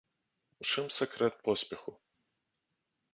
[0.63, 1.91] У чым сакрэт поспеху?